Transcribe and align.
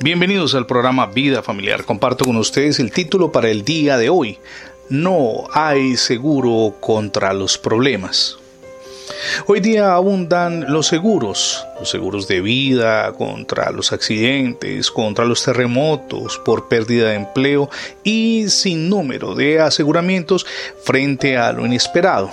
Bienvenidos 0.00 0.54
al 0.54 0.66
programa 0.66 1.06
Vida 1.06 1.42
Familiar. 1.42 1.82
Comparto 1.84 2.24
con 2.24 2.36
ustedes 2.36 2.78
el 2.78 2.92
título 2.92 3.32
para 3.32 3.48
el 3.50 3.64
día 3.64 3.98
de 3.98 4.08
hoy. 4.08 4.38
No 4.90 5.48
hay 5.52 5.96
seguro 5.96 6.76
contra 6.78 7.32
los 7.32 7.58
problemas. 7.58 8.38
Hoy 9.48 9.58
día 9.58 9.94
abundan 9.94 10.72
los 10.72 10.86
seguros, 10.86 11.66
los 11.80 11.90
seguros 11.90 12.28
de 12.28 12.42
vida 12.42 13.10
contra 13.14 13.72
los 13.72 13.92
accidentes, 13.92 14.92
contra 14.92 15.24
los 15.24 15.42
terremotos, 15.42 16.38
por 16.44 16.68
pérdida 16.68 17.08
de 17.08 17.16
empleo 17.16 17.68
y 18.04 18.48
sin 18.48 18.88
número 18.88 19.34
de 19.34 19.58
aseguramientos 19.58 20.46
frente 20.84 21.36
a 21.36 21.50
lo 21.50 21.66
inesperado. 21.66 22.30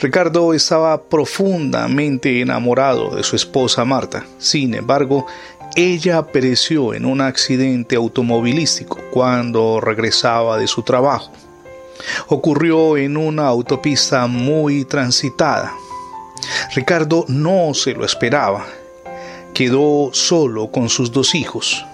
Ricardo 0.00 0.52
estaba 0.52 1.00
profundamente 1.04 2.40
enamorado 2.40 3.14
de 3.14 3.22
su 3.22 3.36
esposa 3.36 3.84
Marta. 3.84 4.26
Sin 4.38 4.74
embargo, 4.74 5.26
ella 5.74 6.22
pereció 6.22 6.92
en 6.94 7.04
un 7.04 7.20
accidente 7.20 7.96
automovilístico 7.96 8.98
cuando 9.10 9.80
regresaba 9.80 10.58
de 10.58 10.66
su 10.66 10.82
trabajo. 10.82 11.32
Ocurrió 12.28 12.96
en 12.96 13.16
una 13.16 13.46
autopista 13.46 14.26
muy 14.26 14.84
transitada. 14.84 15.72
Ricardo 16.74 17.24
no 17.28 17.74
se 17.74 17.92
lo 17.92 18.04
esperaba. 18.04 18.66
Quedó 19.54 20.10
solo 20.12 20.70
con 20.70 20.88
sus 20.88 21.12
dos 21.12 21.34
hijos. 21.34 21.84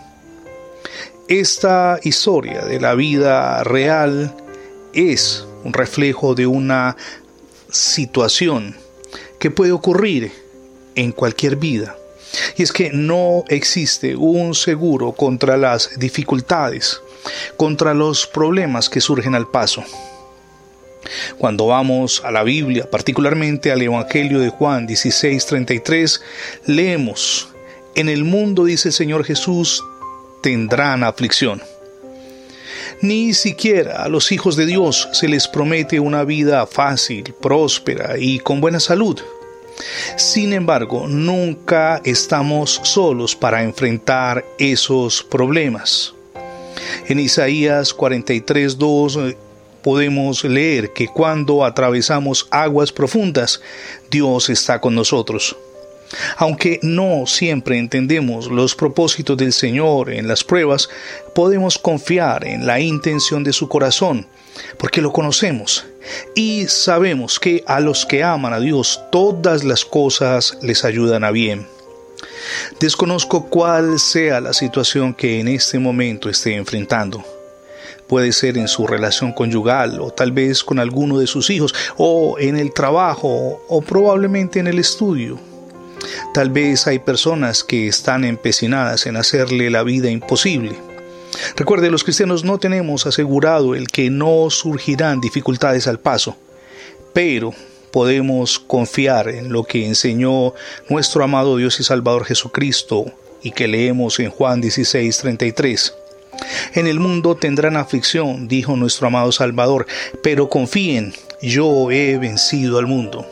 Esta 1.28 2.00
historia 2.02 2.64
de 2.64 2.80
la 2.80 2.94
vida 2.94 3.62
real 3.62 4.34
es 4.92 5.46
un 5.64 5.72
reflejo 5.72 6.34
de 6.34 6.46
una 6.46 6.96
situación 7.70 8.74
que 9.38 9.50
puede 9.50 9.72
ocurrir 9.72 10.32
en 10.94 11.12
cualquier 11.12 11.56
vida. 11.56 11.96
Y 12.56 12.62
es 12.62 12.72
que 12.72 12.90
no 12.92 13.44
existe 13.48 14.16
un 14.16 14.54
seguro 14.54 15.12
contra 15.12 15.56
las 15.56 15.98
dificultades, 15.98 17.00
contra 17.56 17.94
los 17.94 18.26
problemas 18.26 18.88
que 18.88 19.00
surgen 19.00 19.34
al 19.34 19.48
paso. 19.48 19.84
Cuando 21.38 21.66
vamos 21.66 22.22
a 22.24 22.30
la 22.30 22.42
Biblia, 22.42 22.90
particularmente 22.90 23.72
al 23.72 23.82
Evangelio 23.82 24.40
de 24.40 24.50
Juan 24.50 24.86
16:33, 24.86 26.20
leemos, 26.66 27.48
En 27.94 28.08
el 28.08 28.24
mundo, 28.24 28.64
dice 28.64 28.88
el 28.88 28.94
Señor 28.94 29.24
Jesús, 29.24 29.82
tendrán 30.42 31.02
aflicción. 31.02 31.62
Ni 33.00 33.34
siquiera 33.34 34.02
a 34.02 34.08
los 34.08 34.30
hijos 34.32 34.56
de 34.56 34.66
Dios 34.66 35.08
se 35.12 35.28
les 35.28 35.48
promete 35.48 35.98
una 36.00 36.24
vida 36.24 36.66
fácil, 36.66 37.34
próspera 37.40 38.18
y 38.18 38.38
con 38.40 38.60
buena 38.60 38.80
salud. 38.80 39.20
Sin 40.16 40.52
embargo, 40.52 41.06
nunca 41.06 42.00
estamos 42.04 42.80
solos 42.82 43.36
para 43.36 43.62
enfrentar 43.62 44.44
esos 44.58 45.22
problemas. 45.22 46.14
En 47.08 47.20
Isaías 47.20 47.96
43.2 47.96 49.30
eh, 49.30 49.36
podemos 49.82 50.44
leer 50.44 50.92
que 50.92 51.08
cuando 51.08 51.64
atravesamos 51.64 52.46
aguas 52.50 52.92
profundas, 52.92 53.60
Dios 54.10 54.50
está 54.50 54.80
con 54.80 54.94
nosotros. 54.94 55.56
Aunque 56.36 56.80
no 56.82 57.26
siempre 57.26 57.78
entendemos 57.78 58.48
los 58.48 58.74
propósitos 58.74 59.36
del 59.36 59.52
Señor 59.52 60.10
en 60.10 60.26
las 60.26 60.42
pruebas, 60.44 60.88
podemos 61.34 61.78
confiar 61.78 62.46
en 62.46 62.66
la 62.66 62.80
intención 62.80 63.44
de 63.44 63.52
su 63.52 63.68
corazón, 63.68 64.26
porque 64.78 65.02
lo 65.02 65.12
conocemos 65.12 65.84
y 66.34 66.66
sabemos 66.68 67.38
que 67.38 67.62
a 67.66 67.80
los 67.80 68.06
que 68.06 68.22
aman 68.22 68.52
a 68.52 68.60
Dios 68.60 69.00
todas 69.10 69.64
las 69.64 69.84
cosas 69.84 70.58
les 70.62 70.84
ayudan 70.84 71.24
a 71.24 71.30
bien. 71.30 71.66
Desconozco 72.80 73.46
cuál 73.48 73.98
sea 73.98 74.40
la 74.40 74.52
situación 74.52 75.14
que 75.14 75.40
en 75.40 75.48
este 75.48 75.78
momento 75.78 76.28
esté 76.28 76.54
enfrentando. 76.54 77.22
Puede 78.06 78.32
ser 78.32 78.56
en 78.56 78.68
su 78.68 78.86
relación 78.86 79.32
conyugal 79.32 80.00
o 80.00 80.10
tal 80.10 80.32
vez 80.32 80.64
con 80.64 80.78
alguno 80.78 81.18
de 81.18 81.26
sus 81.26 81.50
hijos 81.50 81.74
o 81.96 82.36
en 82.38 82.56
el 82.56 82.72
trabajo 82.72 83.62
o 83.68 83.82
probablemente 83.82 84.58
en 84.58 84.66
el 84.66 84.78
estudio. 84.78 85.38
Tal 86.34 86.50
vez 86.50 86.86
hay 86.86 86.98
personas 86.98 87.64
que 87.64 87.88
están 87.88 88.24
empecinadas 88.24 89.06
en 89.06 89.16
hacerle 89.16 89.70
la 89.70 89.82
vida 89.82 90.10
imposible. 90.10 90.76
Recuerde, 91.56 91.90
los 91.90 92.04
cristianos 92.04 92.44
no 92.44 92.58
tenemos 92.58 93.06
asegurado 93.06 93.74
el 93.74 93.88
que 93.88 94.10
no 94.10 94.50
surgirán 94.50 95.20
dificultades 95.20 95.86
al 95.86 95.98
paso, 96.00 96.36
pero 97.12 97.52
podemos 97.92 98.58
confiar 98.58 99.28
en 99.28 99.52
lo 99.52 99.64
que 99.64 99.86
enseñó 99.86 100.54
nuestro 100.88 101.24
amado 101.24 101.56
Dios 101.56 101.80
y 101.80 101.84
Salvador 101.84 102.24
Jesucristo 102.24 103.06
y 103.42 103.52
que 103.52 103.68
leemos 103.68 104.18
en 104.20 104.30
Juan 104.30 104.60
16, 104.60 105.18
33. 105.18 105.94
En 106.74 106.86
el 106.86 107.00
mundo 107.00 107.36
tendrán 107.36 107.76
aflicción, 107.76 108.48
dijo 108.48 108.76
nuestro 108.76 109.06
amado 109.06 109.32
Salvador, 109.32 109.86
pero 110.22 110.48
confíen, 110.48 111.14
yo 111.42 111.90
he 111.90 112.18
vencido 112.18 112.78
al 112.78 112.86
mundo. 112.86 113.26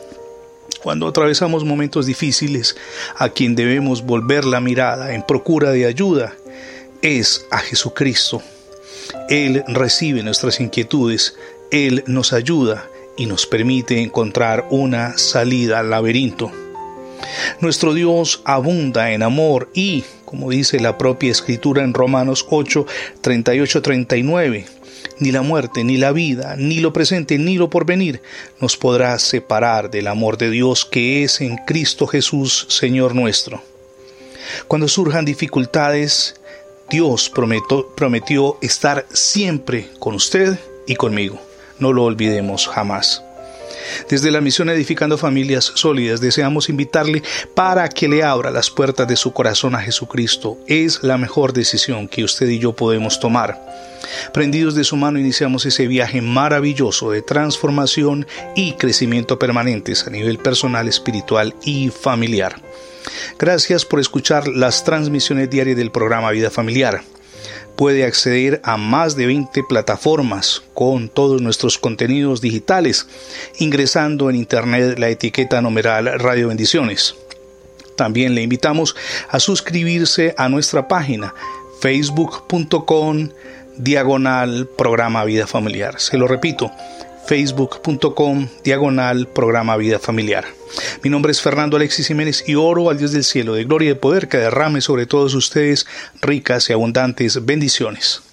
Cuando 0.81 1.07
atravesamos 1.07 1.63
momentos 1.63 2.05
difíciles, 2.05 2.75
a 3.17 3.29
quien 3.29 3.55
debemos 3.55 4.03
volver 4.03 4.45
la 4.45 4.61
mirada 4.61 5.13
en 5.13 5.23
procura 5.23 5.71
de 5.71 5.85
ayuda 5.85 6.33
es 7.01 7.45
a 7.51 7.59
Jesucristo. 7.59 8.41
Él 9.29 9.63
recibe 9.67 10.23
nuestras 10.23 10.59
inquietudes, 10.59 11.35
Él 11.71 12.03
nos 12.07 12.33
ayuda 12.33 12.87
y 13.17 13.25
nos 13.25 13.45
permite 13.45 14.01
encontrar 14.01 14.65
una 14.69 15.17
salida 15.17 15.79
al 15.79 15.89
laberinto. 15.89 16.51
Nuestro 17.59 17.93
Dios 17.93 18.41
abunda 18.45 19.11
en 19.11 19.23
amor 19.23 19.69
y, 19.73 20.03
como 20.25 20.49
dice 20.49 20.79
la 20.79 20.97
propia 20.97 21.31
escritura 21.31 21.83
en 21.83 21.93
Romanos 21.93 22.45
8, 22.49 22.85
38, 23.21 23.81
39, 23.81 24.65
ni 25.19 25.31
la 25.31 25.41
muerte, 25.41 25.83
ni 25.83 25.97
la 25.97 26.11
vida, 26.11 26.55
ni 26.57 26.79
lo 26.79 26.93
presente, 26.93 27.37
ni 27.37 27.57
lo 27.57 27.69
porvenir 27.69 28.21
nos 28.59 28.77
podrá 28.77 29.17
separar 29.19 29.89
del 29.89 30.07
amor 30.07 30.37
de 30.37 30.49
Dios 30.49 30.85
que 30.85 31.23
es 31.23 31.41
en 31.41 31.57
Cristo 31.57 32.07
Jesús, 32.07 32.65
Señor 32.69 33.15
nuestro. 33.15 33.61
Cuando 34.67 34.87
surjan 34.87 35.25
dificultades, 35.25 36.35
Dios 36.89 37.29
prometió, 37.29 38.57
estar 38.61 39.05
siempre 39.11 39.89
con 39.99 40.15
usted 40.15 40.57
y 40.87 40.95
conmigo. 40.95 41.39
No 41.79 41.91
lo 41.91 42.05
olvidemos 42.05 42.67
jamás. 42.67 43.23
Desde 44.09 44.31
la 44.31 44.41
misión 44.41 44.69
Edificando 44.69 45.17
Familias 45.17 45.71
Sólidas 45.75 46.21
deseamos 46.21 46.69
invitarle 46.69 47.23
para 47.55 47.87
que 47.89 48.07
le 48.07 48.23
abra 48.23 48.51
las 48.51 48.69
puertas 48.69 49.07
de 49.07 49.15
su 49.15 49.33
corazón 49.33 49.75
a 49.75 49.81
Jesucristo. 49.81 50.57
Es 50.67 51.03
la 51.03 51.17
mejor 51.17 51.53
decisión 51.53 52.07
que 52.07 52.23
usted 52.23 52.47
y 52.47 52.59
yo 52.59 52.73
podemos 52.73 53.19
tomar. 53.19 53.59
Prendidos 54.33 54.75
de 54.75 54.83
su 54.83 54.95
mano 54.95 55.19
iniciamos 55.19 55.65
ese 55.65 55.87
viaje 55.87 56.21
maravilloso 56.21 57.11
de 57.11 57.21
transformación 57.21 58.27
y 58.55 58.73
crecimiento 58.73 59.39
permanentes 59.39 60.05
a 60.07 60.09
nivel 60.09 60.37
personal, 60.37 60.87
espiritual 60.87 61.55
y 61.63 61.89
familiar. 61.89 62.61
Gracias 63.39 63.85
por 63.85 63.99
escuchar 63.99 64.47
las 64.47 64.83
transmisiones 64.83 65.49
diarias 65.49 65.77
del 65.77 65.91
programa 65.91 66.31
Vida 66.31 66.49
Familiar. 66.49 67.01
Puede 67.75 68.05
acceder 68.05 68.59
a 68.63 68.75
más 68.77 69.15
de 69.15 69.27
20 69.27 69.63
plataformas 69.69 70.63
con 70.73 71.09
todos 71.09 71.41
nuestros 71.41 71.77
contenidos 71.77 72.41
digitales 72.41 73.07
ingresando 73.59 74.29
en 74.29 74.35
internet 74.35 74.97
la 74.97 75.09
etiqueta 75.09 75.61
numeral 75.61 76.19
Radio 76.19 76.47
Bendiciones. 76.47 77.15
También 77.95 78.35
le 78.35 78.41
invitamos 78.41 78.95
a 79.29 79.39
suscribirse 79.39 80.33
a 80.37 80.49
nuestra 80.49 80.87
página 80.87 81.33
facebook.com 81.79 83.29
diagonal 83.77 84.67
programa 84.77 85.23
Vida 85.25 85.47
Familiar. 85.47 85.99
Se 85.99 86.17
lo 86.17 86.27
repito, 86.27 86.71
facebook.com 87.27 88.47
diagonal 88.63 89.27
programa 89.27 89.77
Vida 89.77 89.99
Familiar. 89.99 90.45
Mi 91.03 91.09
nombre 91.09 91.31
es 91.31 91.41
Fernando 91.41 91.77
Alexis 91.77 92.07
Jiménez 92.07 92.43
y 92.47 92.55
oro 92.55 92.89
al 92.89 92.97
Dios 92.97 93.11
del 93.11 93.23
cielo 93.23 93.53
de 93.53 93.65
gloria 93.65 93.87
y 93.87 93.93
de 93.93 93.95
poder 93.95 94.27
que 94.27 94.37
derrame 94.37 94.81
sobre 94.81 95.05
todos 95.05 95.33
ustedes 95.35 95.87
ricas 96.21 96.69
y 96.69 96.73
abundantes 96.73 97.45
bendiciones. 97.45 98.26